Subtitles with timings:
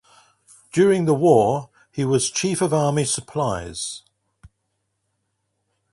[0.71, 4.01] During the war he was Chief of Army Supplies.